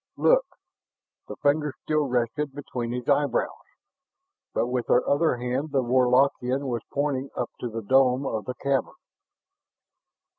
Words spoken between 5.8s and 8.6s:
Warlockian was pointing up to the dome of the